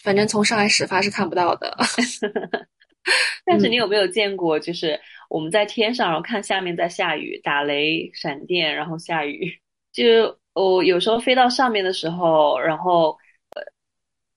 [0.03, 1.77] 反正从上海始发是看不到的。
[3.45, 9.53] 但是你有没有见过，就是我们在天上，然后看下面在下雨，打雷、闪电，然后下雨。
[9.93, 13.11] 就我有时候飞到上面的时候，然后
[13.51, 13.63] 呃，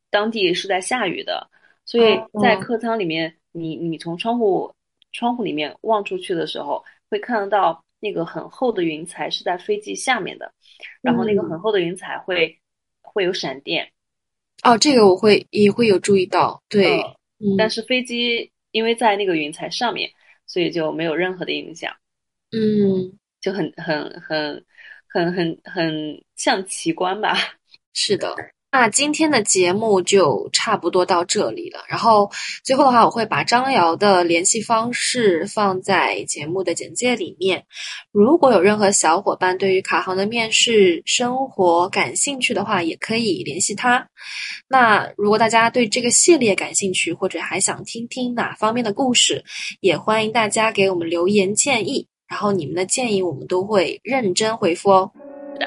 [0.10, 1.50] 当地是在下雨的，
[1.86, 4.70] 所以哦在客舱里面，你你从窗户
[5.14, 10.54] 窗户里面望出去的时候，会看得到那个很厚的云彩是在飞机下面的，
[11.02, 12.60] 然后那个嗯很厚的云彩会
[13.02, 13.92] 会有闪电，
[14.64, 20.10] 哦，这个我会也会有注意到，对，呃嗯，但是飞机因为在那个云彩上面，
[20.46, 21.92] 所以就没有任何的影响，
[22.52, 24.66] 嗯，就很很很
[25.08, 27.36] 很很很像奇观吧。
[27.94, 28.36] 是的。
[28.70, 31.80] 那今天的节目就差不多到这里了。
[31.88, 32.30] 然后
[32.64, 37.64] 最后的话，我会把张瑶的联系方式放在节目的简介里面。
[38.12, 44.06] 如果有任何小伙伴对于卡航的面试生活感兴趣的话，也可以联系他。
[44.68, 49.44] 那如果大家对这个系列感兴趣，或者还想听听哪方面的故事，
[49.80, 52.06] 也欢迎大家给我们留言建议。
[52.28, 55.12] 然后你们的建议我们都会认真回复哦。
[55.54, 55.66] 是的，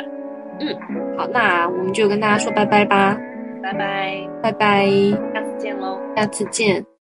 [0.60, 3.14] 嗯，好，那我们就跟大家说拜拜吧，
[3.62, 4.88] 拜拜，拜拜，
[5.34, 6.00] 下次见喽。
[6.16, 6.90] 下次见。